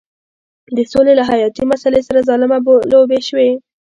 [0.75, 3.49] د سولې له حیاتي مسلې سره ظالمانه لوبې شوې.